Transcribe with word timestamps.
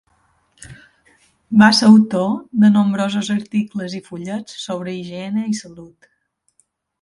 Va 1.61 1.67
ser 1.79 1.89
autor 1.89 2.31
de 2.63 2.71
nombrosos 2.77 3.29
articles 3.35 3.97
i 3.99 4.01
fullets 4.09 4.57
sobre 4.65 4.95
higiene 5.03 5.45
i 5.53 5.55
salut. 5.61 6.11